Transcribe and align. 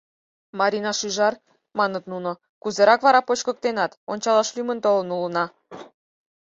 —Марина 0.59 0.91
шӱжар,— 0.99 1.33
маныт 1.77 2.03
нуно,— 2.11 2.31
кузерак 2.61 2.99
вара 3.05 3.21
почкыктенат, 3.27 3.91
ончаш 4.11 4.47
лӱмын 4.55 4.79
толын 4.85 5.09
улына. 5.17 5.45